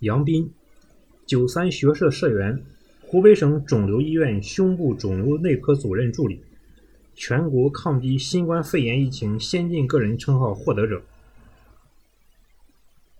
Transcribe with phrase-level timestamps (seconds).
[0.00, 0.52] 杨斌，
[1.24, 2.62] 九三学社社员，
[3.00, 6.40] 湖北省肿瘤医院胸部肿瘤内科主任助理，
[7.14, 11.02] 全国抗击新冠肺炎疫情先进个人称号获得者。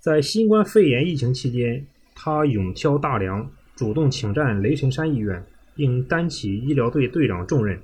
[0.00, 7.80] 在新冠肺炎疫情期间，他勇挑大梁，主动请战雷神山医院，并担起医疗队队长重任。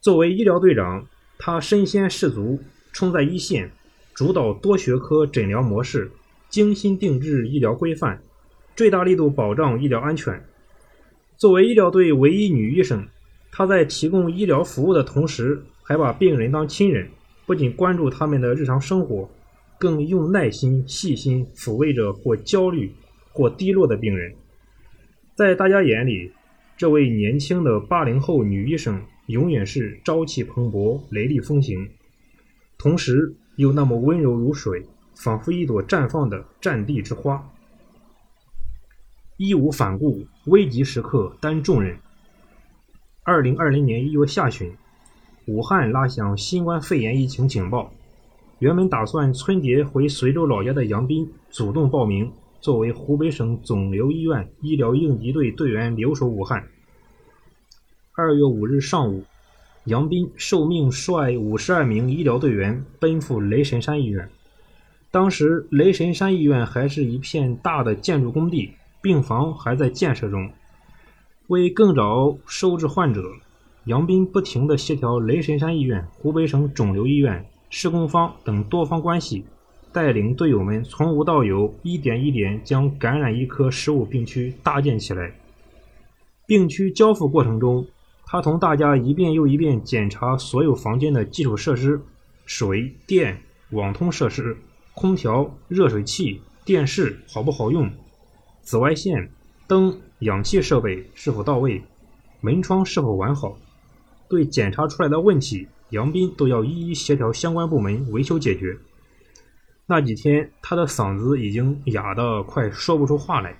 [0.00, 1.06] 作为医疗队长，
[1.38, 2.60] 他身先士卒，
[2.92, 3.70] 冲在一线，
[4.12, 6.10] 主导多学科诊疗模式，
[6.50, 8.20] 精心定制医疗规范，
[8.76, 10.44] 最大力度保障医疗安全。
[11.38, 13.06] 作为医疗队唯一女医生，
[13.50, 17.08] 她在提供医疗服务的同时，还把病人当亲人，
[17.46, 19.30] 不仅关注他们的日常生活，
[19.78, 22.92] 更用耐心、细心抚慰着或焦虑、
[23.32, 24.34] 或低落的病人。
[25.34, 26.30] 在大家眼里，
[26.76, 29.00] 这位年轻的八零后女医生。
[29.26, 31.88] 永远是朝气蓬勃、雷厉风行，
[32.76, 34.84] 同时又那么温柔如水，
[35.22, 37.46] 仿佛一朵绽放的战地之花。
[39.36, 41.98] 义无反顾，危急时刻担重任。
[43.22, 44.74] 二零二零年一月下旬，
[45.44, 47.92] 武汉拉响新冠肺炎疫情警报。
[48.60, 56.66] 原本打算春节回随州老家的杨斌，主动报名，作为湖北省肿瘤医院医疗应急队队员留守武汉。
[58.14, 59.22] 二月五日上午，
[59.84, 64.26] 杨斌受命率五十二名医疗队员奔赴雷神山医院。
[65.12, 68.70] 当时，雷神山医院还是一片大的建筑工地，
[69.02, 70.48] 病房还在建设中。
[71.48, 73.24] 为更早收治患者，
[73.86, 79.44] 杨斌不停地协调雷神山医院、湖北省肿瘤医院、施工方等多方关系，
[79.92, 85.32] 带领队友们从无到有，一点一点将感染医科十五病区搭建起来。
[86.46, 87.84] 病区交付过程中，
[88.26, 92.00] 他同大家一遍又一遍检查所有房间的基础设施：
[92.46, 94.56] 水电、网通设施、
[95.00, 97.90] 空调、热水器、电视好不好用，
[98.60, 99.30] 紫外线、
[99.66, 101.82] 灯、氧气设备是否到位，
[102.42, 103.56] 门窗是否完好。
[104.28, 108.76] 对检查出来的问题，杨斌都要一一协调相关部门维修解决。
[109.86, 113.58] 那几天，他的嗓子已经哑得快说不出话来。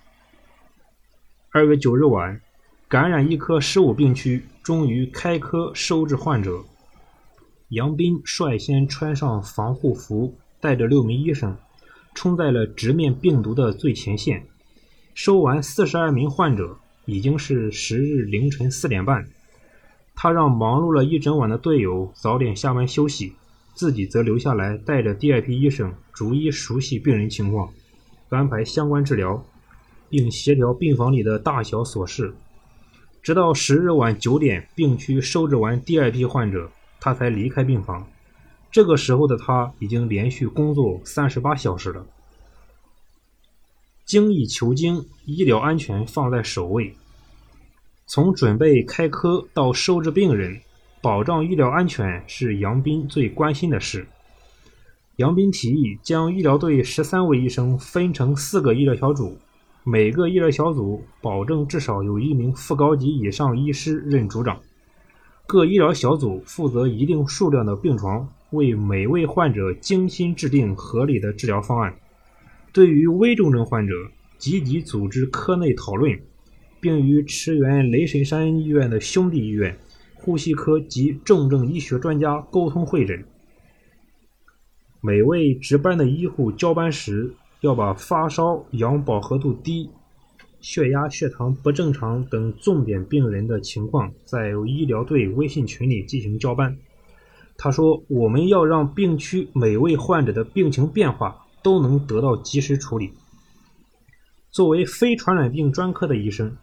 [1.53, 2.39] 二月九日晚。
[2.87, 6.65] 感染一科十五病区终于开科收治患者。
[7.69, 11.57] 杨斌率先穿上防护服，带着六名医生，
[12.15, 14.47] 冲在了直面病毒的最前线。
[15.15, 19.29] 收完四十二名患者，已经是十日凌晨四点半。
[20.15, 23.33] 他让忙碌了一整晚的队友早点下班休息，
[23.75, 27.71] 自己则留下来带着第二批医生，逐一熟悉病人情况，
[28.29, 29.43] 安排相关治疗，
[30.09, 32.35] 并协调病房里的大小琐事。
[33.23, 38.07] 直到十日晚九点，病区收治完第二批患者，他才离开病房。
[38.71, 42.07] 这个时候的他已经连续工作三十八小时了。
[44.05, 46.95] 精益求精，医疗安全放在首位。
[48.07, 50.61] 从准备开科到收治病人，
[51.01, 54.07] 保障医疗安全是杨斌最关心的事。
[55.17, 59.39] 杨斌提议将医疗队十三位医生分成四个医疗小组。
[59.83, 64.61] 每个医疗小组保证至少有一名副高级以上医师任组长，
[65.47, 71.95] 各医疗小组负责一定数量的病床，为每位患者精心制定合理的治疗方案。
[72.73, 73.95] 对于危重症患者，
[74.39, 76.19] 积极组织科内讨论，
[76.81, 79.79] 并与驰援雷神山医院的兄弟医院、
[80.15, 83.25] 呼吸科及重症医学专家沟通会诊。
[85.01, 87.35] 每位值班的医护交班时。
[87.63, 89.91] 要把发烧、氧饱和度低、
[90.63, 96.75] 血压、血糖不正常等重点病人的情况，在医疗队微信群里进行交班。
[97.63, 103.13] 他说：“我们要让病区每位患者的病情变化都能得到及时处理。”
[104.51, 106.57] 作为非传染病专科的医生，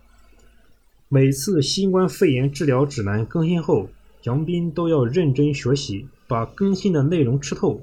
[1.07, 3.87] 每次新冠肺炎治疗指南更新后，
[4.23, 7.79] 杨斌都要认真学习，把更新的内容吃透。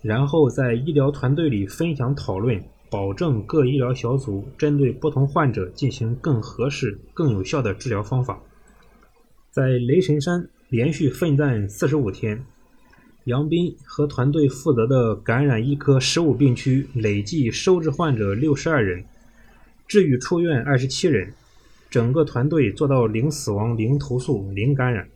[0.00, 8.40] 然后在医疗团队里分享讨论，保证各医疗小组针对不同患者进行更合适、更有效的治疗方法。
[9.50, 12.44] 在雷神山连续奋战四十五天，
[13.24, 19.04] 杨斌和团队负责的感染医科十五病区累计收治患者六十二人，
[19.88, 21.32] 治愈出院二十七人，
[21.88, 25.08] 整个团队做到零死亡、零投诉、零感染。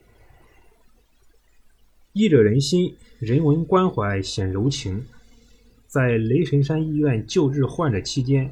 [2.13, 5.05] 医者仁心，人文关怀显柔情。
[5.85, 8.51] 在雷神山医院救治患者期间，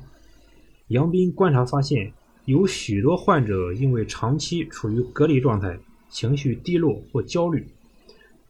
[0.89, 2.13] 杨斌观察发现，
[2.45, 7.65] 有许多患者因为长期处于隔离状态，情绪低落或焦虑。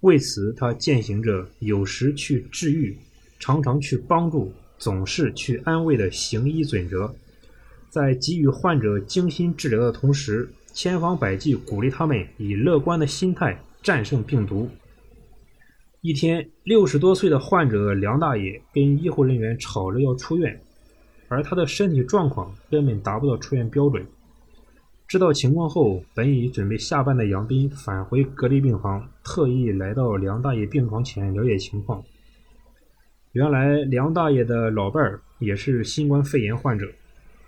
[0.01, 2.95] 为此，他践行着有时去治愈，
[3.39, 7.11] 常常去帮助，总是去安慰的行医准则，
[7.89, 14.69] 在给予患者精心治疗的同时，千方百计鼓励他们以乐观的心态战胜病毒。
[16.01, 20.61] 一天，六十多岁的患者梁大爷跟医护人员吵着要出院，
[21.27, 24.05] 而他的身体状况根本达不到出院标准。
[25.07, 32.03] 知道情况后，本已准备下班的杨斌返回隔离病房，特意来到梁大爷病床前了解情况。
[33.31, 36.85] 原来，梁大爷的老伴儿也是新冠肺炎患者，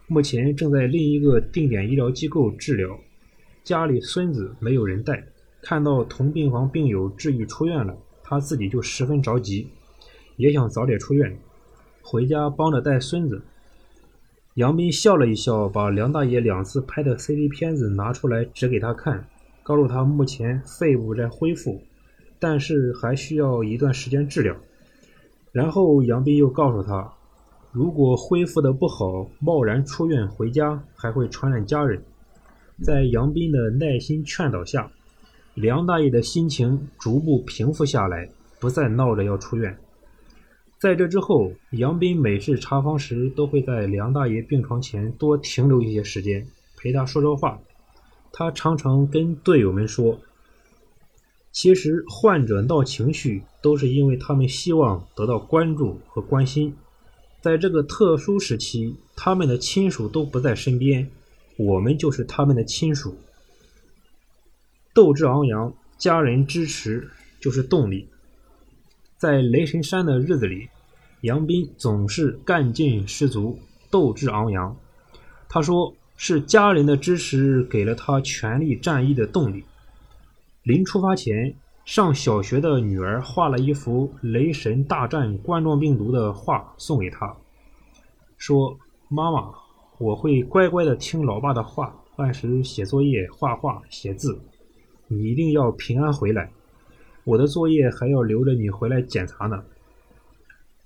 [0.07, 2.97] 目前正在另一个定点医疗机构治疗，
[3.65, 5.21] 家里孙子没有人带，
[5.61, 9.67] 看到同病房病友治愈出院了，他自己就十分着急，
[10.38, 11.38] 也想早点出院，
[12.01, 13.41] 回家帮着带孙子。
[14.59, 19.25] 杨斌笑了一笑，把梁大爷两次拍的 CT 片子拿出来指给他看，
[19.63, 21.81] 告诉他目前肺部在恢复，
[22.39, 24.53] 但是还需要一段时间治疗。
[25.53, 27.09] 然后杨斌又告诉他，
[27.71, 32.03] 如果恢复的不好，贸然出院回家还会传染家人。
[32.83, 34.91] 在杨斌的耐心劝导下，
[35.53, 38.27] 梁大爷的心情逐步平复下来，
[38.59, 39.77] 不再闹着要出院。
[40.80, 46.48] 在这之后，杨斌每次查房时都会在梁大爷病床前多停留一些时间，
[46.78, 47.60] 陪他说说话。
[48.31, 50.22] 他常常跟队友们说
[51.52, 56.74] ：“其实患者闹情绪，都是因为他们希望得到关注和关心。
[57.42, 61.10] 在这个特殊时期，他们的亲属都不在身边，
[61.58, 63.18] 我们就是他们的亲属。
[64.94, 67.10] 斗志昂扬，家人支持
[67.42, 68.08] 就是动力。”
[69.19, 70.69] 在雷神山的日子里，
[71.24, 73.60] 杨斌总是干劲十足，
[73.92, 74.74] 斗志昂扬。
[75.50, 79.62] 他说：“是家人的支持给了他全力战役的动力。”
[80.63, 87.36] 临出发前，上小学的女儿画了一幅《雷神大战冠状病毒》的画送给他，
[88.38, 88.80] 说
[89.12, 89.51] ：“妈妈，
[89.98, 94.39] 我会乖乖的听老爸的话，按时写作业、画画、写字。
[95.10, 96.50] 你一定要平安回来。”
[97.30, 99.64] 我的作业还要留着你回来检查呢。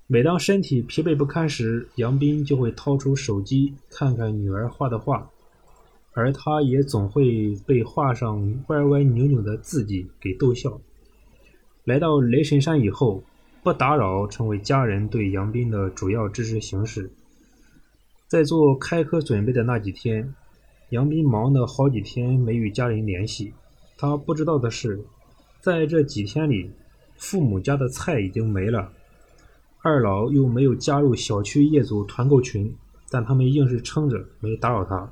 [0.07, 5.29] 每当身体疲惫不堪时，杨斌就会掏出手机看看女儿画的画，
[6.11, 10.81] 而他也总会被画上歪歪扭扭的字迹给逗笑。
[11.85, 13.23] 来到雷神山以后，
[13.63, 17.09] 不打扰成为家人对杨斌的主要支持形式。
[18.27, 20.35] 在做开科准备的那几天，
[20.89, 23.53] 杨斌忙得好几天没与家人联系。
[23.97, 25.05] 他不知道的是。
[25.63, 26.69] 在这几天里，
[27.15, 28.91] 父母家的菜已经没了，
[29.81, 32.75] 二老又没有加入小区业主团购群，
[33.09, 35.09] 但他们硬是撑着没打扰他。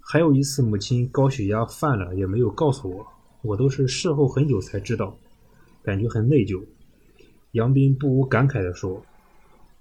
[0.00, 3.06] 还有一次，母亲高血压犯了，也没有告诉我，
[3.42, 5.14] 我都是事后很久才知道，
[5.82, 6.64] 感觉很内疚。
[7.52, 9.04] 杨斌不无感慨地说：“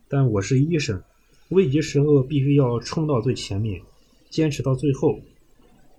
[0.10, 1.02] 但我是医生，
[1.52, 3.82] 危急时候必须要冲到最前面，
[4.30, 5.22] 坚持到最后，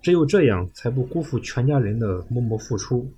[0.03, 3.11] 只有这样才不辜负全家人的默默付出。”